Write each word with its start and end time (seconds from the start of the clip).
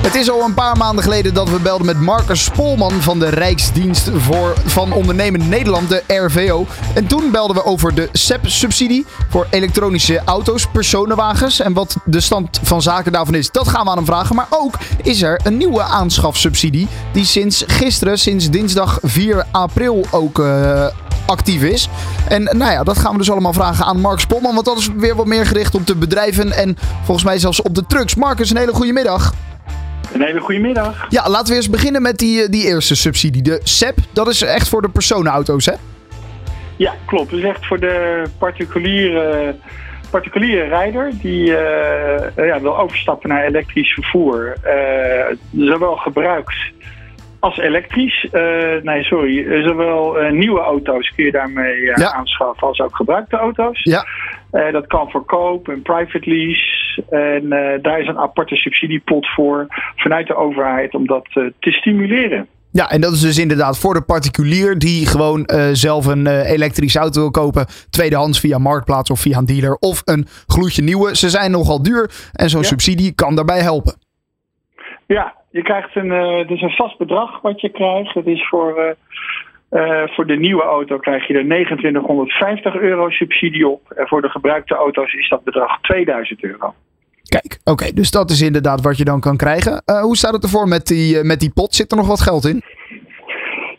Het 0.00 0.14
is 0.14 0.30
al 0.30 0.44
een 0.44 0.54
paar 0.54 0.76
maanden 0.76 1.04
geleden 1.04 1.34
dat 1.34 1.50
we 1.50 1.58
belden 1.58 1.86
met 1.86 2.00
Marcus 2.00 2.44
Spolman 2.44 2.92
van 2.92 3.18
de 3.18 3.28
Rijksdienst 3.28 4.10
voor, 4.16 4.54
van 4.64 4.92
Ondernemend 4.92 5.48
Nederland, 5.48 5.88
de 5.88 6.02
RVO. 6.06 6.66
En 6.94 7.06
toen 7.06 7.30
belden 7.30 7.56
we 7.56 7.64
over 7.64 7.94
de 7.94 8.08
SEP-subsidie 8.12 9.06
voor 9.28 9.46
elektronische 9.50 10.22
auto's, 10.24 10.66
personenwagens. 10.66 11.60
En 11.60 11.72
wat 11.72 11.96
de 12.04 12.20
stand 12.20 12.60
van 12.62 12.82
zaken 12.82 13.12
daarvan 13.12 13.34
is, 13.34 13.50
dat 13.50 13.68
gaan 13.68 13.84
we 13.84 13.90
aan 13.90 13.96
hem 13.96 14.06
vragen. 14.06 14.36
Maar 14.36 14.46
ook 14.50 14.74
is 15.02 15.22
er 15.22 15.40
een 15.44 15.56
nieuwe 15.56 15.82
aanschafsubsidie 15.82 16.88
die 17.12 17.24
sinds 17.24 17.64
gisteren, 17.66 18.18
sinds 18.18 18.50
dinsdag 18.50 18.98
4 19.02 19.44
april 19.50 20.06
ook 20.10 20.38
uh, 20.38 20.86
actief 21.26 21.62
is. 21.62 21.88
En 22.28 22.42
nou 22.42 22.72
ja, 22.72 22.82
dat 22.82 22.98
gaan 22.98 23.12
we 23.12 23.18
dus 23.18 23.30
allemaal 23.30 23.52
vragen 23.52 23.84
aan 23.84 24.00
Mark 24.00 24.20
Spolman. 24.20 24.54
Want 24.54 24.66
dat 24.66 24.78
is 24.78 24.88
weer 24.96 25.16
wat 25.16 25.26
meer 25.26 25.46
gericht 25.46 25.74
op 25.74 25.86
de 25.86 25.96
bedrijven 25.96 26.52
en 26.52 26.76
volgens 27.04 27.26
mij 27.26 27.38
zelfs 27.38 27.62
op 27.62 27.74
de 27.74 27.86
trucks. 27.86 28.14
Marcus, 28.14 28.50
een 28.50 28.56
hele 28.56 28.74
goede 28.74 28.92
middag. 28.92 29.32
Een 30.12 30.22
hele 30.22 30.40
goede 30.40 30.60
middag. 30.60 31.06
Ja, 31.08 31.28
laten 31.28 31.48
we 31.48 31.54
eens 31.54 31.70
beginnen 31.70 32.02
met 32.02 32.18
die, 32.18 32.48
die 32.48 32.64
eerste 32.66 32.96
subsidie. 32.96 33.42
De 33.42 33.60
SEP, 33.62 33.96
dat 34.12 34.28
is 34.28 34.42
echt 34.42 34.68
voor 34.68 34.82
de 34.82 34.88
personenauto's, 34.88 35.66
hè? 35.66 35.74
Ja, 36.76 36.94
klopt. 37.06 37.30
Dat 37.30 37.38
is 37.38 37.44
echt 37.44 37.66
voor 37.66 37.80
de 37.80 38.24
particuliere, 38.38 39.54
particuliere 40.10 40.68
rijder 40.68 41.12
die 41.20 41.46
uh, 41.46 41.56
ja, 42.36 42.60
wil 42.60 42.78
overstappen 42.78 43.28
naar 43.28 43.44
elektrisch 43.44 43.92
vervoer. 43.92 44.56
Uh, 44.66 45.66
zowel 45.68 45.96
gebruikt 45.96 46.54
als 47.38 47.58
elektrisch. 47.58 48.28
Uh, 48.32 48.82
nee, 48.82 49.02
sorry. 49.02 49.62
Zowel 49.62 50.16
nieuwe 50.30 50.60
auto's 50.60 51.12
kun 51.14 51.24
je 51.24 51.30
daarmee 51.30 51.80
ja. 51.80 52.12
aanschaffen 52.12 52.68
als 52.68 52.80
ook 52.80 52.96
gebruikte 52.96 53.36
auto's. 53.36 53.82
Ja. 53.82 54.06
Dat 54.70 54.86
kan 54.86 55.10
voor 55.10 55.24
koop 55.24 55.68
en 55.68 55.82
private 55.82 56.30
lease. 56.30 56.79
En 57.10 57.44
uh, 57.44 57.82
daar 57.82 58.00
is 58.00 58.06
een 58.06 58.18
aparte 58.18 58.56
subsidiepot 58.56 59.28
voor 59.28 59.66
vanuit 59.96 60.26
de 60.26 60.34
overheid 60.34 60.94
om 60.94 61.06
dat 61.06 61.26
uh, 61.34 61.50
te 61.58 61.70
stimuleren. 61.70 62.48
Ja, 62.72 62.90
en 62.90 63.00
dat 63.00 63.12
is 63.12 63.20
dus 63.20 63.38
inderdaad 63.38 63.78
voor 63.78 63.94
de 63.94 64.02
particulier 64.02 64.78
die 64.78 65.06
gewoon 65.06 65.50
zelf 65.72 66.06
een 66.06 66.26
elektrische 66.26 66.98
auto 66.98 67.20
wil 67.20 67.30
kopen. 67.30 67.66
Tweedehands 67.90 68.40
via 68.40 68.58
Marktplaats 68.58 69.10
of 69.10 69.20
via 69.20 69.38
een 69.38 69.46
dealer. 69.46 69.74
Of 69.74 70.02
een 70.04 70.26
gloedje 70.46 70.82
nieuwe. 70.82 71.16
Ze 71.16 71.28
zijn 71.28 71.50
nogal 71.50 71.82
duur 71.82 72.10
en 72.32 72.48
zo'n 72.48 72.60
ja. 72.60 72.66
subsidie 72.66 73.14
kan 73.14 73.34
daarbij 73.34 73.60
helpen. 73.60 73.94
Ja, 75.06 75.34
je 75.50 75.62
krijgt 75.62 75.96
een, 75.96 76.10
het 76.10 76.50
is 76.50 76.62
een 76.62 76.70
vast 76.76 76.98
bedrag 76.98 77.40
wat 77.40 77.60
je 77.60 77.68
krijgt. 77.68 78.14
Het 78.14 78.26
is 78.26 78.48
voor 78.48 78.96
uh, 79.70 80.02
voor 80.06 80.26
de 80.26 80.36
nieuwe 80.36 80.62
auto 80.62 80.98
krijg 80.98 81.26
je 81.26 81.34
er 81.34 81.44
2950 81.44 82.74
euro 82.74 83.10
subsidie 83.10 83.68
op. 83.68 83.90
En 83.90 84.08
voor 84.08 84.22
de 84.22 84.28
gebruikte 84.28 84.74
auto's 84.74 85.14
is 85.14 85.28
dat 85.28 85.44
bedrag 85.44 85.80
2000 85.80 86.44
euro. 86.44 86.74
Kijk, 87.30 87.58
oké, 87.60 87.70
okay, 87.70 87.92
dus 87.92 88.10
dat 88.10 88.30
is 88.30 88.42
inderdaad 88.42 88.80
wat 88.80 88.96
je 88.96 89.04
dan 89.04 89.20
kan 89.20 89.36
krijgen. 89.36 89.82
Uh, 89.86 90.00
hoe 90.00 90.16
staat 90.16 90.32
het 90.32 90.42
ervoor 90.42 90.68
met 90.68 90.86
die, 90.86 91.14
uh, 91.14 91.22
met 91.22 91.40
die 91.40 91.52
pot? 91.54 91.74
Zit 91.74 91.90
er 91.90 91.96
nog 91.96 92.06
wat 92.06 92.20
geld 92.20 92.44
in? 92.44 92.62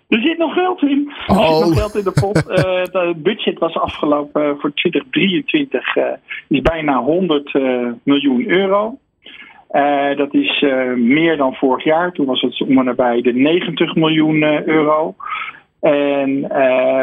Er 0.08 0.22
zit 0.22 0.38
nog 0.38 0.54
geld 0.54 0.82
in. 0.82 1.12
Er 1.28 1.36
oh. 1.36 1.58
zit 1.58 1.68
nog 1.68 1.78
geld 1.78 1.96
in 1.96 2.04
de 2.04 2.20
pot. 2.22 2.44
het 2.92 3.24
budget 3.24 3.60
was 3.60 3.76
afgelopen 3.76 4.58
voor 4.60 4.74
2023 4.74 5.96
is 6.48 6.62
bijna 6.62 6.98
100 6.98 7.54
miljoen 8.04 8.50
euro. 8.50 8.98
dat 10.16 10.34
is 10.34 10.62
meer 10.96 11.38
dan 11.38 11.54
vorig 11.54 11.84
jaar. 11.84 12.12
Toen 12.12 12.26
was 12.26 12.42
het 12.42 12.62
om 12.62 12.78
en 12.78 12.86
nabij 12.86 13.22
de 13.22 13.34
90 13.34 13.96
miljoen 13.96 14.68
euro. 14.68 15.16
En 15.80 16.42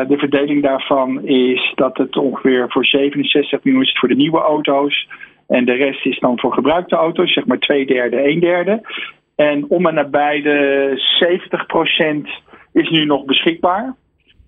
de 0.08 0.16
verdeling 0.18 0.62
daarvan 0.62 1.26
is 1.26 1.72
dat 1.74 1.96
het 1.96 2.16
ongeveer 2.16 2.66
voor 2.68 2.86
67 2.86 3.64
miljoen 3.64 3.82
is 3.82 3.98
voor 3.98 4.08
de 4.08 4.16
nieuwe 4.16 4.40
auto's. 4.40 5.06
En 5.48 5.64
de 5.64 5.72
rest 5.72 6.06
is 6.06 6.18
dan 6.18 6.38
voor 6.38 6.52
gebruikte 6.52 6.96
auto's, 6.96 7.32
zeg 7.32 7.46
maar 7.46 7.58
twee 7.58 7.86
derde, 7.86 8.28
een 8.28 8.40
derde. 8.40 8.80
En 9.36 9.64
om 9.68 9.86
en 9.86 9.94
nabij 9.94 10.42
de 10.42 10.92
70% 12.32 12.42
is 12.72 12.90
nu 12.90 13.04
nog 13.04 13.24
beschikbaar 13.24 13.94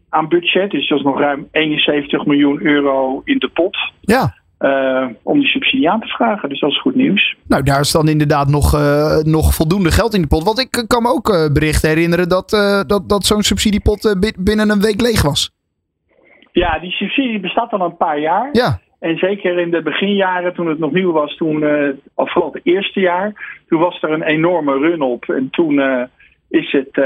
aan 0.08 0.28
budget. 0.28 0.70
Dus 0.70 0.88
dat 0.88 0.98
is 0.98 1.04
nog 1.04 1.18
ruim 1.18 1.48
71 1.50 2.26
miljoen 2.26 2.66
euro 2.66 3.22
in 3.24 3.38
de 3.38 3.48
pot. 3.48 3.76
Ja. 4.00 4.38
Uh, 4.58 5.06
om 5.22 5.38
die 5.38 5.48
subsidie 5.48 5.90
aan 5.90 6.00
te 6.00 6.06
vragen. 6.06 6.48
Dus 6.48 6.60
dat 6.60 6.70
is 6.70 6.80
goed 6.80 6.94
nieuws. 6.94 7.36
Nou, 7.48 7.62
daar 7.62 7.80
is 7.80 7.92
dan 7.92 8.08
inderdaad 8.08 8.48
nog, 8.48 8.74
uh, 8.74 9.16
nog 9.16 9.54
voldoende 9.54 9.90
geld 9.90 10.14
in 10.14 10.20
de 10.20 10.26
pot. 10.26 10.44
Want 10.44 10.58
ik 10.58 10.84
kan 10.86 11.02
me 11.02 11.08
ook 11.08 11.28
uh, 11.28 11.52
berichten 11.52 11.88
herinneren 11.88 12.28
dat, 12.28 12.50
dat, 12.86 13.08
dat 13.08 13.24
zo'n 13.24 13.42
subsidiepot 13.42 14.16
binnen 14.38 14.70
een 14.70 14.80
week 14.80 15.00
leeg 15.00 15.22
was. 15.22 15.50
Ja, 16.52 16.78
die 16.78 16.90
subsidie 16.90 17.40
bestaat 17.40 17.72
al 17.72 17.80
een 17.80 17.96
paar 17.96 18.20
jaar. 18.20 18.48
Ja. 18.52 18.80
En 19.00 19.16
zeker 19.16 19.58
in 19.58 19.70
de 19.70 19.82
beginjaren, 19.82 20.54
toen 20.54 20.66
het 20.66 20.78
nog 20.78 20.92
nieuw 20.92 21.12
was, 21.12 21.36
toen, 21.36 21.64
of 22.14 22.32
vooral 22.32 22.52
het 22.52 22.60
eerste 22.64 23.00
jaar, 23.00 23.60
toen 23.68 23.80
was 23.80 24.02
er 24.02 24.10
een 24.10 24.22
enorme 24.22 24.78
run 24.78 25.02
op. 25.02 25.24
En 25.28 25.50
toen 25.50 25.80
is 26.48 26.72
het 26.72 26.96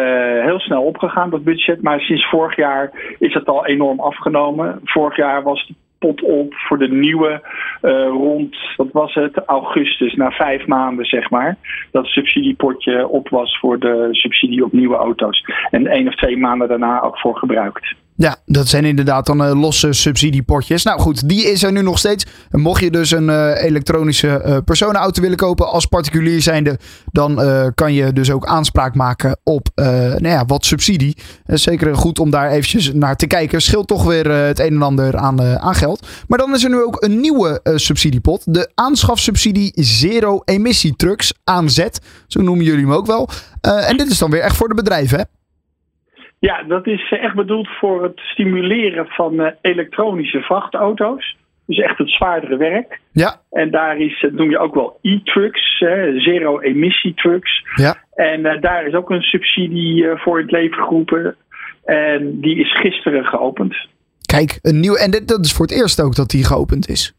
heel 0.42 0.60
snel 0.60 0.82
opgegaan, 0.82 1.30
dat 1.30 1.44
budget. 1.44 1.82
Maar 1.82 2.00
sinds 2.00 2.28
vorig 2.28 2.56
jaar 2.56 2.90
is 3.18 3.34
het 3.34 3.46
al 3.46 3.66
enorm 3.66 4.00
afgenomen. 4.00 4.80
Vorig 4.84 5.16
jaar 5.16 5.42
was 5.42 5.66
de 5.66 5.74
pot 6.04 6.22
op 6.22 6.54
voor 6.54 6.78
de 6.78 6.88
nieuwe 6.88 7.42
uh, 7.82 8.06
rond, 8.06 8.56
wat 8.76 8.92
was 8.92 9.14
het, 9.14 9.44
augustus, 9.46 10.14
na 10.14 10.30
vijf 10.30 10.66
maanden 10.66 11.04
zeg 11.04 11.30
maar. 11.30 11.56
Dat 11.90 12.06
subsidiepotje 12.06 13.08
op 13.08 13.28
was 13.28 13.58
voor 13.58 13.78
de 13.78 14.08
subsidie 14.10 14.64
op 14.64 14.72
nieuwe 14.72 14.96
auto's. 14.96 15.44
En 15.70 15.86
één 15.86 16.08
of 16.08 16.14
twee 16.14 16.36
maanden 16.36 16.68
daarna 16.68 17.00
ook 17.00 17.18
voor 17.18 17.36
gebruikt. 17.36 17.94
Ja, 18.16 18.36
dat 18.46 18.68
zijn 18.68 18.84
inderdaad 18.84 19.26
dan 19.26 19.42
uh, 19.42 19.60
losse 19.60 19.92
subsidiepotjes. 19.92 20.82
Nou 20.82 21.00
goed, 21.00 21.28
die 21.28 21.50
is 21.50 21.62
er 21.62 21.72
nu 21.72 21.82
nog 21.82 21.98
steeds. 21.98 22.26
Mocht 22.50 22.80
je 22.80 22.90
dus 22.90 23.10
een 23.10 23.28
uh, 23.28 23.62
elektronische 23.62 24.42
uh, 24.46 24.56
personenauto 24.64 25.22
willen 25.22 25.36
kopen 25.36 25.68
als 25.68 25.86
particulier 25.86 26.42
zijnde, 26.42 26.78
dan 27.12 27.42
kan 27.74 27.92
je 27.92 28.12
dus 28.12 28.30
ook 28.30 28.46
aanspraak 28.46 28.94
maken 28.94 29.36
op 29.42 29.68
nou 29.74 30.28
ja, 30.28 30.44
wat 30.44 30.64
subsidie. 30.64 31.16
zeker 31.46 31.96
goed 31.96 32.18
om 32.18 32.30
daar 32.30 32.50
eventjes 32.50 32.92
naar 32.92 33.16
te 33.16 33.26
kijken. 33.26 33.62
Scheelt 33.62 33.86
toch 33.86 34.04
weer 34.04 34.30
het 34.30 34.58
een 34.58 34.74
en 34.74 34.82
ander 34.82 35.16
aan, 35.16 35.42
aan 35.42 35.74
geld. 35.74 36.06
Maar 36.28 36.38
dan 36.38 36.54
is 36.54 36.64
er 36.64 36.70
nu 36.70 36.82
ook 36.82 37.02
een 37.02 37.20
nieuwe 37.20 37.60
subsidiepot. 37.74 38.42
De 38.46 38.70
aanschafsubsidie 38.74 39.72
Zero 39.74 40.40
Emissie 40.44 40.96
Trucks, 40.96 41.32
ANZ. 41.44 41.86
Zo 42.26 42.42
noemen 42.42 42.64
jullie 42.64 42.84
hem 42.84 42.92
ook 42.92 43.06
wel. 43.06 43.28
en 43.60 43.96
dit 43.96 44.10
is 44.10 44.18
dan 44.18 44.30
weer 44.30 44.40
echt 44.40 44.56
voor 44.56 44.68
de 44.68 44.74
bedrijven, 44.74 45.18
hè? 45.18 45.24
Ja, 46.48 46.62
dat 46.62 46.86
is 46.86 47.12
echt 47.12 47.34
bedoeld 47.34 47.68
voor 47.68 48.02
het 48.02 48.18
stimuleren 48.18 49.06
van 49.06 49.40
uh, 49.40 49.46
elektronische 49.60 50.40
vrachtauto's. 50.40 51.36
Dus 51.66 51.78
echt 51.78 51.98
het 51.98 52.10
zwaardere 52.10 52.56
werk. 52.56 53.00
Ja. 53.12 53.40
En 53.50 53.70
daar 53.70 53.98
is, 53.98 54.20
dat 54.20 54.32
noem 54.32 54.50
je 54.50 54.58
ook 54.58 54.74
wel 54.74 54.98
e-trucks, 55.02 55.78
zero-emissie 56.16 57.14
trucks. 57.14 57.64
Ja. 57.74 57.96
En 58.14 58.40
uh, 58.40 58.60
daar 58.60 58.86
is 58.86 58.94
ook 58.94 59.10
een 59.10 59.22
subsidie 59.22 60.06
voor 60.14 60.38
in 60.38 60.42
het 60.42 60.52
leven 60.52 60.82
geroepen. 60.82 61.36
En 61.84 62.40
die 62.40 62.56
is 62.56 62.76
gisteren 62.76 63.24
geopend. 63.24 63.76
Kijk, 64.26 64.58
een 64.62 64.80
nieuw. 64.80 64.94
En 64.94 65.10
dit, 65.10 65.28
dat 65.28 65.44
is 65.44 65.52
voor 65.52 65.66
het 65.66 65.74
eerst 65.74 66.02
ook 66.02 66.14
dat 66.14 66.28
die 66.30 66.44
geopend 66.44 66.88
is. 66.88 67.14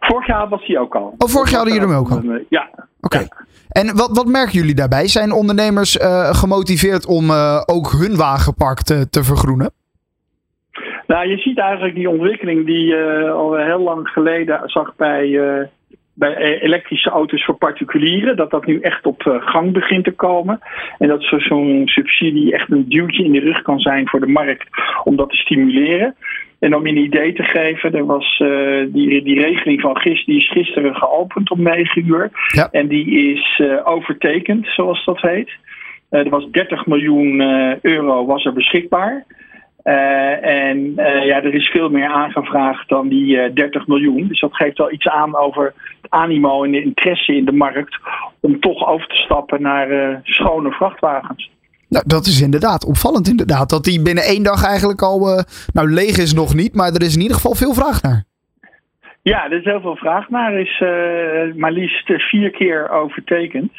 Vorig 0.00 0.26
jaar 0.26 0.48
was 0.48 0.66
die 0.66 0.78
ook 0.78 0.94
al. 0.94 1.14
Oh, 1.18 1.28
vorig 1.28 1.50
jaar 1.50 1.58
hadden 1.58 1.74
jullie 1.74 1.88
hem 1.88 1.98
ook 1.98 2.10
al? 2.10 2.44
Ja. 2.48 2.70
Oké. 3.00 3.18
Ja. 3.18 3.43
En 3.80 3.86
wat, 3.96 4.10
wat 4.12 4.26
merken 4.26 4.58
jullie 4.58 4.74
daarbij? 4.74 5.06
Zijn 5.06 5.32
ondernemers 5.32 5.96
uh, 5.96 6.34
gemotiveerd 6.34 7.06
om 7.06 7.24
uh, 7.30 7.62
ook 7.66 7.90
hun 7.90 8.16
wagenpark 8.16 8.82
te, 8.82 9.08
te 9.10 9.22
vergroenen? 9.24 9.70
Nou, 11.06 11.28
je 11.28 11.36
ziet 11.36 11.58
eigenlijk 11.58 11.94
die 11.94 12.10
ontwikkeling 12.10 12.66
die 12.66 12.86
je 12.86 13.22
uh, 13.24 13.32
al 13.32 13.56
heel 13.56 13.80
lang 13.80 14.08
geleden 14.08 14.60
zag 14.64 14.96
bij, 14.96 15.28
bij 16.14 16.60
elektrische 16.60 17.10
auto's 17.10 17.44
voor 17.44 17.56
particulieren. 17.56 18.36
Dat 18.36 18.50
dat 18.50 18.66
nu 18.66 18.80
echt 18.80 19.06
op 19.06 19.40
gang 19.40 19.72
begint 19.72 20.04
te 20.04 20.12
komen. 20.12 20.60
En 20.98 21.08
dat 21.08 21.22
zo'n 21.22 21.82
subsidie 21.84 22.52
echt 22.52 22.70
een 22.70 22.88
duwtje 22.88 23.24
in 23.24 23.32
de 23.32 23.40
rug 23.40 23.62
kan 23.62 23.80
zijn 23.80 24.08
voor 24.08 24.20
de 24.20 24.26
markt 24.26 24.68
om 25.04 25.16
dat 25.16 25.30
te 25.30 25.36
stimuleren. 25.36 26.14
En 26.58 26.74
om 26.74 26.86
je 26.86 26.92
een 26.92 27.04
idee 27.04 27.32
te 27.32 27.42
geven, 27.42 27.94
er 27.94 28.06
was 28.06 28.38
uh, 28.42 28.86
die, 28.88 29.22
die 29.22 29.40
regeling 29.40 29.80
van 29.80 29.96
gisteren, 29.96 30.34
die 30.34 30.42
is 30.42 30.50
gisteren 30.50 30.94
geopend 30.94 31.50
om 31.50 31.62
9 31.62 32.06
uur. 32.06 32.30
Ja. 32.54 32.68
En 32.70 32.88
die 32.88 33.32
is 33.32 33.58
uh, 33.62 33.80
overtekend, 33.84 34.66
zoals 34.66 35.04
dat 35.04 35.20
heet. 35.20 35.50
Uh, 36.10 36.20
er 36.20 36.28
was 36.28 36.50
30 36.50 36.86
miljoen 36.86 37.40
euro 37.82 38.26
was 38.26 38.44
er 38.44 38.52
beschikbaar. 38.52 39.24
En 39.84 40.92
ja, 41.24 41.42
er 41.42 41.54
is 41.54 41.68
veel 41.68 41.88
meer 41.88 42.08
aangevraagd 42.08 42.88
dan 42.88 43.08
die 43.08 43.52
30 43.52 43.86
miljoen. 43.86 44.28
Dus 44.28 44.40
dat 44.40 44.56
geeft 44.56 44.78
wel 44.78 44.92
iets 44.92 45.06
aan 45.06 45.36
over 45.36 45.64
het 46.00 46.10
animo 46.10 46.64
en 46.64 46.70
de 46.70 46.82
interesse 46.82 47.36
in 47.36 47.44
de 47.44 47.52
markt 47.52 47.98
om 48.40 48.60
toch 48.60 48.88
over 48.88 49.06
te 49.06 49.16
stappen 49.16 49.62
naar 49.62 50.20
schone 50.22 50.70
vrachtwagens. 50.70 51.50
Nou, 51.88 52.04
dat 52.06 52.26
is 52.26 52.40
inderdaad 52.40 52.84
opvallend 52.84 53.28
inderdaad. 53.28 53.70
Dat 53.70 53.84
die 53.84 54.02
binnen 54.02 54.24
één 54.24 54.42
dag 54.42 54.64
eigenlijk 54.64 55.02
al... 55.02 55.44
Nou, 55.72 55.90
leeg 55.90 56.18
is 56.18 56.34
nog 56.34 56.54
niet, 56.54 56.74
maar 56.74 56.92
er 56.92 57.02
is 57.02 57.14
in 57.14 57.20
ieder 57.20 57.36
geval 57.36 57.54
veel 57.54 57.74
vraag 57.74 58.02
naar. 58.02 58.24
Ja, 59.22 59.44
er 59.44 59.58
is 59.58 59.64
heel 59.64 59.80
veel 59.80 59.96
vraag 59.96 60.28
naar. 60.28 60.52
Er 60.52 60.60
is 60.60 60.78
maar 61.56 61.72
liefst 61.72 62.12
vier 62.30 62.50
keer 62.50 62.90
overtekend. 62.90 63.72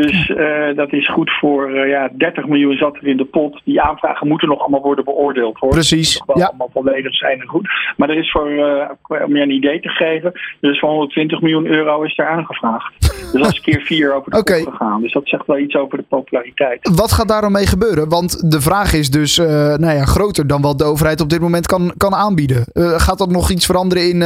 Dus 0.00 0.28
uh, 0.28 0.76
dat 0.76 0.92
is 0.92 1.10
goed 1.10 1.30
voor 1.40 1.70
uh, 1.70 1.88
ja, 1.88 2.10
30 2.12 2.46
miljoen 2.46 2.76
zat 2.76 2.96
er 2.96 3.06
in 3.06 3.16
de 3.16 3.24
pot. 3.24 3.60
Die 3.64 3.80
aanvragen 3.80 4.28
moeten 4.28 4.48
nog 4.48 4.60
allemaal 4.60 4.82
worden 4.82 5.04
beoordeeld 5.04 5.58
hoor. 5.58 5.70
Precies. 5.70 6.22
Wel 6.26 6.38
ja. 6.38 6.46
allemaal 6.46 6.70
volledig 6.72 7.14
zijn 7.16 7.40
en 7.40 7.46
goed. 7.46 7.68
Maar 7.96 8.10
er 8.10 8.18
is 8.18 8.30
voor, 8.30 8.50
uh, 8.50 8.90
om 9.26 9.36
je 9.36 9.42
een 9.42 9.50
idee 9.50 9.80
te 9.80 9.88
geven, 9.88 10.32
dus 10.60 10.78
voor 10.78 10.88
120 10.88 11.40
miljoen 11.40 11.66
euro 11.66 12.02
is 12.02 12.18
er 12.18 12.28
aangevraagd. 12.28 13.00
Dus 13.32 13.42
dat 13.42 13.52
is 13.52 13.60
keer 13.60 13.80
vier 13.80 14.14
over 14.14 14.30
de 14.30 14.38
okay. 14.38 14.62
kop 14.62 14.72
gegaan. 14.72 15.02
Dus 15.02 15.12
dat 15.12 15.28
zegt 15.28 15.46
wel 15.46 15.58
iets 15.58 15.74
over 15.74 15.98
de 15.98 16.04
populariteit. 16.08 16.90
Wat 16.96 17.12
gaat 17.12 17.28
daarom 17.28 17.52
mee 17.52 17.66
gebeuren? 17.66 18.08
Want 18.08 18.50
de 18.50 18.60
vraag 18.60 18.92
is 18.92 19.10
dus 19.10 19.36
nou 19.36 19.94
ja, 19.94 20.04
groter 20.04 20.46
dan 20.46 20.62
wat 20.62 20.78
de 20.78 20.84
overheid 20.84 21.20
op 21.20 21.28
dit 21.28 21.40
moment 21.40 21.66
kan, 21.66 21.92
kan 21.96 22.14
aanbieden. 22.14 22.64
gaat 22.96 23.18
dat 23.18 23.30
nog 23.30 23.50
iets 23.50 23.66
veranderen 23.66 24.08
in, 24.08 24.18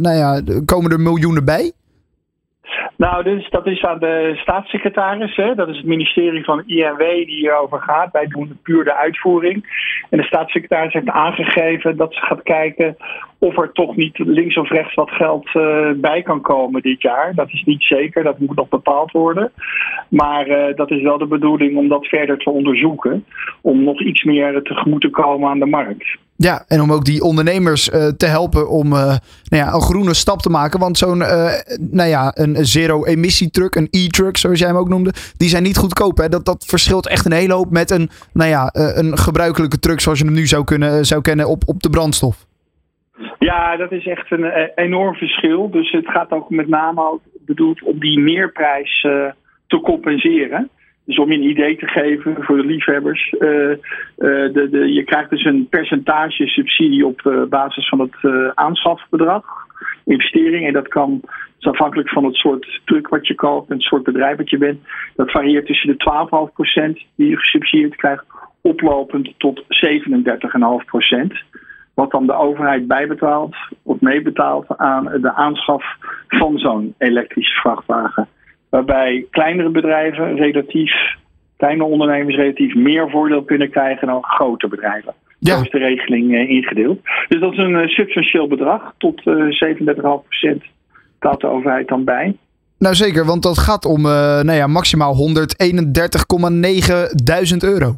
nou 0.00 0.16
ja, 0.16 0.40
komen 0.64 0.90
er 0.90 1.00
miljoenen 1.00 1.44
bij? 1.44 1.72
Nou, 2.96 3.22
dus 3.22 3.50
dat 3.50 3.66
is 3.66 3.84
aan 3.84 3.98
de 3.98 4.32
staatssecretaris. 4.36 5.36
Hè? 5.36 5.54
Dat 5.54 5.68
is 5.68 5.76
het 5.76 5.86
ministerie 5.86 6.44
van 6.44 6.62
INW 6.66 6.98
die 6.98 7.26
hierover 7.26 7.80
gaat. 7.80 8.12
Wij 8.12 8.26
doen 8.26 8.58
puur 8.62 8.84
de 8.84 8.94
uitvoering. 8.94 9.64
En 10.10 10.18
de 10.18 10.24
staatssecretaris 10.24 10.92
heeft 10.92 11.08
aangegeven 11.08 11.96
dat 11.96 12.14
ze 12.14 12.20
gaat 12.20 12.42
kijken 12.42 12.96
of 13.38 13.58
er 13.58 13.72
toch 13.72 13.96
niet 13.96 14.18
links 14.18 14.56
of 14.56 14.70
rechts 14.70 14.94
wat 14.94 15.10
geld 15.10 15.54
uh, 15.54 15.90
bij 15.96 16.22
kan 16.22 16.40
komen 16.40 16.82
dit 16.82 17.02
jaar. 17.02 17.34
Dat 17.34 17.48
is 17.52 17.62
niet 17.64 17.82
zeker, 17.82 18.22
dat 18.22 18.38
moet 18.38 18.56
nog 18.56 18.68
bepaald 18.68 19.10
worden. 19.10 19.52
Maar 20.10 20.48
uh, 20.48 20.76
dat 20.76 20.90
is 20.90 21.02
wel 21.02 21.18
de 21.18 21.26
bedoeling 21.26 21.76
om 21.76 21.88
dat 21.88 22.06
verder 22.06 22.38
te 22.38 22.50
onderzoeken. 22.50 23.24
Om 23.60 23.84
nog 23.84 24.02
iets 24.02 24.24
meer 24.24 24.62
tegemoet 24.62 25.00
te 25.00 25.10
komen 25.10 25.48
aan 25.48 25.58
de 25.58 25.66
markt. 25.66 26.18
Ja, 26.36 26.64
en 26.68 26.80
om 26.80 26.92
ook 26.92 27.04
die 27.04 27.22
ondernemers 27.22 27.88
uh, 27.88 28.06
te 28.06 28.26
helpen 28.26 28.68
om 28.68 28.88
nou 28.88 29.18
ja, 29.48 29.72
een 29.72 29.80
groene 29.80 30.14
stap 30.14 30.38
te 30.38 30.50
maken. 30.50 30.80
Want 30.80 30.98
zo'n 30.98 31.18
nou 31.90 32.08
ja, 32.08 32.30
een 32.34 32.56
zero-emissietruck, 32.66 33.74
een 33.74 33.88
e-truck 33.90 34.36
zoals 34.36 34.58
jij 34.58 34.68
hem 34.68 34.76
ook 34.76 34.88
noemde, 34.88 35.12
die 35.36 35.48
zijn 35.48 35.62
niet 35.62 35.76
goedkoop. 35.76 36.16
Hè? 36.16 36.28
Dat, 36.28 36.44
dat 36.44 36.64
verschilt 36.64 37.08
echt 37.08 37.26
een 37.26 37.32
hele 37.32 37.52
hoop 37.52 37.70
met 37.70 37.90
een, 37.90 38.08
nou 38.32 38.50
ja, 38.50 38.70
een 38.72 39.18
gebruikelijke 39.18 39.78
truck 39.78 40.00
zoals 40.00 40.18
je 40.18 40.24
hem 40.24 40.34
nu 40.34 40.46
zou, 40.46 40.64
kunnen, 40.64 41.04
zou 41.04 41.20
kennen 41.20 41.48
op, 41.48 41.62
op 41.66 41.82
de 41.82 41.90
brandstof. 41.90 42.46
Ja, 43.38 43.76
dat 43.76 43.92
is 43.92 44.06
echt 44.06 44.30
een 44.30 44.44
enorm 44.74 45.14
verschil. 45.14 45.70
Dus 45.70 45.90
het 45.90 46.08
gaat 46.08 46.30
ook 46.30 46.50
met 46.50 46.68
name 46.68 47.10
ook 47.10 47.20
bedoeld 47.46 47.82
om 47.82 47.98
die 47.98 48.18
meerprijs 48.18 49.06
te 49.70 49.80
compenseren. 49.80 50.68
Dus 51.04 51.18
om 51.18 51.32
je 51.32 51.38
een 51.38 51.50
idee 51.50 51.76
te 51.76 51.86
geven 51.86 52.36
voor 52.40 52.56
de 52.56 52.64
liefhebbers. 52.64 53.32
Uh, 53.32 53.40
de, 53.40 54.68
de, 54.70 54.92
je 54.92 55.04
krijgt 55.04 55.30
dus 55.30 55.44
een 55.44 55.66
percentage 55.70 56.46
subsidie 56.46 57.06
op 57.06 57.46
basis 57.48 57.88
van 57.88 58.00
het 58.00 58.16
aanschafbedrag, 58.54 59.44
investering. 60.04 60.66
En 60.66 60.72
dat 60.72 60.88
kan, 60.88 61.20
afhankelijk 61.60 62.08
van 62.08 62.24
het 62.24 62.34
soort 62.34 62.80
truck 62.84 63.08
wat 63.08 63.26
je 63.26 63.34
koopt 63.34 63.70
en 63.70 63.76
het 63.76 63.84
soort 63.84 64.02
bedrijf 64.02 64.36
wat 64.36 64.50
je 64.50 64.58
bent. 64.58 64.80
Dat 65.16 65.30
varieert 65.30 65.66
tussen 65.66 65.88
de 65.88 66.28
12,5% 67.00 67.06
die 67.14 67.28
je 67.28 67.36
gesubsidieerd 67.36 67.96
krijgt, 67.96 68.24
oplopend 68.60 69.34
tot 69.36 69.62
37,5% 69.62 69.66
wat 71.94 72.10
dan 72.10 72.26
de 72.26 72.34
overheid 72.34 72.86
bijbetaalt 72.86 73.56
of 73.82 74.00
meebetaalt 74.00 74.78
aan 74.78 75.04
de 75.04 75.32
aanschaf 75.32 75.84
van 76.28 76.58
zo'n 76.58 76.94
elektrische 76.98 77.60
vrachtwagen. 77.60 78.28
Waarbij 78.70 79.26
kleinere 79.30 79.70
bedrijven 79.70 80.36
relatief, 80.36 80.92
kleine 81.56 81.84
ondernemers 81.84 82.36
relatief 82.36 82.74
meer 82.74 83.10
voordeel 83.10 83.42
kunnen 83.42 83.70
krijgen 83.70 84.06
dan 84.06 84.24
grote 84.24 84.68
bedrijven. 84.68 85.14
Ja. 85.38 85.56
Zo 85.56 85.62
is 85.62 85.70
de 85.70 85.78
regeling 85.78 86.30
uh, 86.30 86.50
ingedeeld. 86.50 87.00
Dus 87.28 87.40
dat 87.40 87.52
is 87.52 87.58
een 87.58 87.82
uh, 87.82 87.86
substantieel 87.86 88.48
bedrag. 88.48 88.94
Tot 88.98 89.26
uh, 89.26 89.34
37,5% 89.76 89.86
betaalt 91.18 91.40
de 91.40 91.46
overheid 91.46 91.88
dan 91.88 92.04
bij. 92.04 92.36
Nou 92.78 92.94
zeker, 92.94 93.24
want 93.24 93.42
dat 93.42 93.58
gaat 93.58 93.84
om 93.84 94.02
nou 94.02 94.52
ja, 94.52 94.66
maximaal 94.66 95.14
131,9 95.16 95.24
duizend 97.24 97.62
euro. 97.62 97.96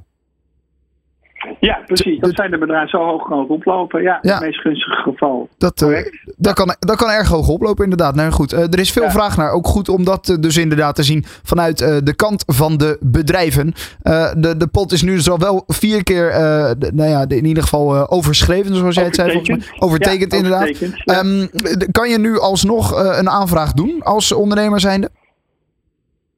Ja, 1.68 1.82
precies. 1.86 2.20
Dat 2.20 2.30
zijn 2.34 2.50
de 2.50 2.58
bedrijven 2.58 2.88
zo 2.88 2.98
hoog 3.04 3.28
kan 3.28 3.38
het 3.38 3.48
oplopen. 3.48 4.02
Ja, 4.02 4.18
Ja. 4.22 4.32
het 4.34 4.42
meest 4.42 4.60
gunstige 4.60 5.02
geval. 5.02 5.48
Dat, 5.58 5.80
uh, 5.80 5.88
Correct. 5.88 6.24
dat, 6.36 6.54
kan, 6.54 6.74
dat 6.78 6.96
kan 6.96 7.10
erg 7.10 7.28
hoog 7.28 7.48
oplopen, 7.48 7.84
inderdaad. 7.84 8.14
Nou 8.14 8.30
goed, 8.30 8.52
uh, 8.52 8.58
er 8.60 8.78
is 8.78 8.92
veel 8.92 9.02
Ja. 9.02 9.10
vraag 9.10 9.36
naar. 9.36 9.50
Ook 9.50 9.66
goed 9.66 9.88
om 9.88 10.04
dat 10.04 10.28
uh, 10.28 10.36
dus 10.40 10.56
inderdaad 10.56 10.94
te 10.94 11.02
zien 11.02 11.24
vanuit 11.42 11.78
de 11.78 12.14
kant 12.16 12.42
van 12.46 12.76
de 12.76 12.96
bedrijven. 13.00 13.74
De, 14.36 14.54
de 14.58 14.66
pot 14.66 14.92
is 14.92 15.02
nu 15.02 15.14
dus 15.14 15.30
al 15.30 15.38
wel 15.38 15.64
vier 15.66 16.02
keer, 16.02 16.30
de- 16.78 16.90
nou 16.94 17.10
ja, 17.10 17.26
de- 17.26 17.36
in 17.36 17.44
ieder 17.44 17.62
geval 17.62 18.10
overschreven, 18.10 18.74
zoals 18.76 18.94
jij 18.94 19.04
het 19.04 19.14
zei. 19.14 19.30
Volgens 19.32 19.48
mij. 19.70 19.78
Overtekend. 19.78 20.30
Ja, 20.32 20.36
inderdaad. 20.36 20.62
overtekend. 20.68 21.02
Ehm, 21.04 21.46
kan 21.90 22.08
je 22.10 22.18
nu 22.18 22.38
alsnog 22.38 22.90
een 23.18 23.28
aanvraag 23.30 23.72
doen 23.72 24.02
als 24.02 24.32
ondernemer 24.32 24.80
zijnde? 24.80 25.10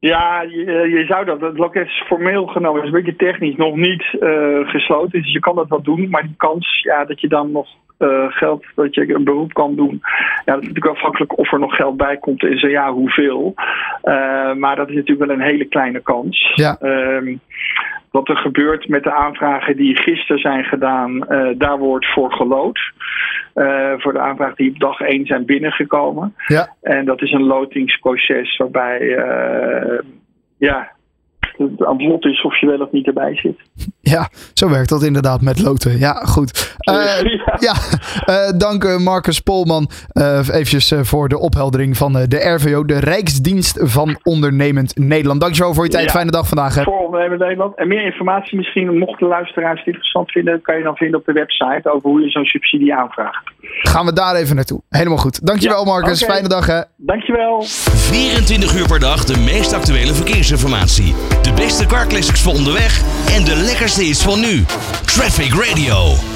Ja, 0.04 0.42
je, 0.42 0.88
je 0.88 1.04
zou 1.06 1.24
dat. 1.24 1.40
Het 1.40 1.58
loket 1.58 1.86
is 1.86 2.02
formeel 2.06 2.46
genomen, 2.46 2.80
is 2.80 2.86
een 2.86 3.02
beetje 3.02 3.16
technisch 3.16 3.56
nog 3.56 3.76
niet 3.76 4.16
eh, 4.20 4.68
gesloten. 4.68 5.22
Dus 5.22 5.32
je 5.32 5.40
kan 5.40 5.54
dat 5.54 5.68
wel 5.68 5.82
doen, 5.82 6.10
maar 6.10 6.22
die 6.22 6.34
kans 6.36 6.80
ja, 6.82 7.04
dat 7.04 7.20
je 7.20 7.28
dan 7.28 7.52
nog 7.52 7.68
eh, 7.98 8.26
geld, 8.28 8.64
dat 8.74 8.94
je 8.94 9.14
een 9.14 9.24
beroep 9.24 9.52
kan 9.52 9.76
doen, 9.76 10.00
ja, 10.44 10.52
dat 10.52 10.62
is 10.62 10.68
natuurlijk 10.68 10.94
afhankelijk 10.94 11.38
of 11.38 11.52
er 11.52 11.58
nog 11.58 11.76
geld 11.76 11.96
bij 11.96 12.16
komt 12.16 12.42
en 12.42 12.58
zo 12.58 12.68
ja, 12.68 12.92
hoeveel. 12.92 13.54
Eh, 14.02 14.52
maar 14.54 14.76
dat 14.76 14.88
is 14.88 14.94
natuurlijk 14.94 15.26
wel 15.26 15.36
een 15.36 15.42
hele 15.50 15.64
kleine 15.64 16.00
kans. 16.00 16.52
Ja. 16.54 16.76
Ehm, 16.80 17.36
wat 18.10 18.28
er 18.28 18.36
gebeurt 18.36 18.88
met 18.88 19.02
de 19.02 19.12
aanvragen 19.12 19.76
die 19.76 19.96
gisteren 19.96 20.40
zijn 20.40 20.64
gedaan, 20.64 21.18
daar 21.58 21.78
wordt 21.78 22.06
voor 22.06 22.32
gelood. 22.32 22.92
Eh, 23.54 23.92
voor 23.96 24.12
de 24.12 24.18
aanvragen 24.18 24.56
die 24.56 24.70
op 24.70 24.78
dag 24.78 25.00
1 25.00 25.26
zijn 25.26 25.44
binnengekomen. 25.44 26.34
Ja. 26.46 26.74
En 26.80 27.04
dat 27.04 27.22
is 27.22 27.32
een 27.32 27.46
lotingsproces 27.46 28.56
waarbij 28.56 29.16
eh, 29.16 29.98
ja, 30.56 30.92
het 31.56 31.84
aan 31.86 31.96
het 31.96 32.06
lot 32.06 32.24
is 32.24 32.42
of 32.42 32.60
je 32.60 32.66
wel 32.66 32.80
of 32.80 32.92
niet 32.92 33.06
erbij 33.06 33.36
zit. 33.36 33.56
Ja, 34.14 34.28
zo 34.54 34.70
werkt 34.70 34.88
dat 34.88 35.02
inderdaad 35.02 35.40
met 35.40 35.62
loten. 35.62 35.98
Ja, 35.98 36.12
goed. 36.12 36.76
Uh, 36.88 36.94
ja. 37.44 37.56
ja, 37.58 37.74
uh, 38.26 38.58
dank 38.58 38.84
uh, 38.84 38.98
Marcus 38.98 39.40
Polman 39.40 39.88
uh, 40.12 40.38
eventjes 40.38 40.94
voor 40.96 41.28
de 41.28 41.38
opheldering 41.38 41.96
van 41.96 42.12
de 42.12 42.54
RVO, 42.54 42.84
de 42.84 42.98
Rijksdienst 42.98 43.78
van 43.82 44.18
Ondernemend 44.22 44.98
Nederland. 44.98 45.40
Dankjewel 45.40 45.74
voor 45.74 45.84
je 45.84 45.90
tijd. 45.90 46.04
Ja. 46.04 46.10
Fijne 46.10 46.30
dag 46.30 46.48
vandaag. 46.48 46.74
Hè. 46.74 46.82
Voor 46.82 47.04
Ondernemend 47.04 47.40
Nederland. 47.40 47.76
En 47.76 47.88
meer 47.88 48.04
informatie 48.04 48.56
misschien, 48.56 48.98
mochten 48.98 49.26
luisteraars 49.26 49.78
het 49.78 49.86
interessant 49.86 50.30
vinden, 50.30 50.62
kan 50.62 50.76
je 50.76 50.82
dan 50.82 50.96
vinden 50.96 51.18
op 51.20 51.26
de 51.26 51.32
website 51.32 51.90
over 51.90 52.10
hoe 52.10 52.20
je 52.20 52.30
zo'n 52.30 52.44
subsidie 52.44 52.94
aanvraagt. 52.94 53.53
Gaan 53.82 54.06
we 54.06 54.12
daar 54.12 54.34
even 54.34 54.56
naartoe. 54.56 54.82
Helemaal 54.88 55.18
goed. 55.18 55.46
Dankjewel 55.46 55.78
Ja, 55.78 55.84
Marcus. 55.84 56.24
Fijne 56.24 56.48
dag 56.48 56.66
hè. 56.66 56.80
Dankjewel. 56.96 57.62
24 57.62 58.74
uur 58.74 58.86
per 58.86 59.00
dag 59.00 59.24
de 59.24 59.38
meest 59.38 59.72
actuele 59.72 60.14
verkeersinformatie. 60.14 61.14
De 61.42 61.52
beste 61.52 61.86
car 61.86 62.06
classics 62.06 62.40
voor 62.40 62.52
onderweg 62.52 63.02
en 63.30 63.44
de 63.44 63.56
lekkerste 63.56 64.02
hits 64.02 64.22
van 64.22 64.40
nu. 64.40 64.64
Traffic 65.04 65.54
Radio. 65.54 66.33